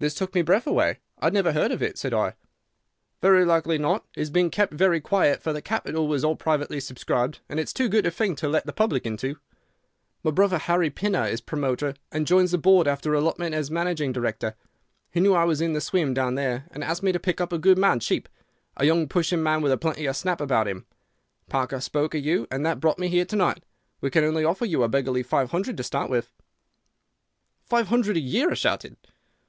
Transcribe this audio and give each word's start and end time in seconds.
"This 0.00 0.14
took 0.14 0.34
my 0.34 0.40
breath 0.40 0.66
away. 0.66 0.98
'I 1.18 1.28
never 1.28 1.52
heard 1.52 1.70
of 1.70 1.82
it,' 1.82 1.98
said 1.98 2.14
I. 2.14 2.32
"'Very 3.20 3.44
likely 3.44 3.76
not. 3.76 4.06
It 4.16 4.20
has 4.20 4.30
been 4.30 4.48
kept 4.48 4.72
very 4.72 4.98
quiet, 4.98 5.42
for 5.42 5.52
the 5.52 5.60
capital 5.60 6.08
was 6.08 6.24
all 6.24 6.36
privately 6.36 6.80
subscribed, 6.80 7.40
and 7.50 7.60
it's 7.60 7.74
too 7.74 7.86
good 7.86 8.06
a 8.06 8.10
thing 8.10 8.34
to 8.36 8.48
let 8.48 8.64
the 8.64 8.72
public 8.72 9.04
into. 9.04 9.36
My 10.24 10.30
brother, 10.30 10.56
Harry 10.56 10.88
Pinner, 10.88 11.26
is 11.26 11.42
promoter, 11.42 11.92
and 12.10 12.26
joins 12.26 12.50
the 12.52 12.56
board 12.56 12.88
after 12.88 13.12
allotment 13.12 13.54
as 13.54 13.70
managing 13.70 14.10
director. 14.10 14.54
He 15.10 15.20
knew 15.20 15.34
I 15.34 15.44
was 15.44 15.60
in 15.60 15.74
the 15.74 15.82
swim 15.82 16.14
down 16.14 16.34
here, 16.38 16.64
and 16.70 16.82
asked 16.82 17.02
me 17.02 17.12
to 17.12 17.20
pick 17.20 17.38
up 17.38 17.52
a 17.52 17.58
good 17.58 17.76
man 17.76 18.00
cheap. 18.00 18.26
A 18.78 18.86
young, 18.86 19.06
pushing 19.06 19.42
man 19.42 19.60
with 19.60 19.78
plenty 19.82 20.06
of 20.06 20.16
snap 20.16 20.40
about 20.40 20.66
him. 20.66 20.86
Parker 21.50 21.78
spoke 21.78 22.14
of 22.14 22.24
you, 22.24 22.46
and 22.50 22.64
that 22.64 22.80
brought 22.80 22.98
me 22.98 23.08
here 23.08 23.26
to 23.26 23.36
night. 23.36 23.64
We 24.00 24.08
can 24.08 24.24
only 24.24 24.46
offer 24.46 24.64
you 24.64 24.82
a 24.82 24.88
beggarly 24.88 25.22
five 25.22 25.50
hundred 25.50 25.76
to 25.76 25.82
start 25.82 26.08
with.' 26.08 26.32
"'Five 27.66 27.88
hundred 27.88 28.16
a 28.16 28.20
year!' 28.20 28.52
I 28.52 28.54
shouted. 28.54 28.96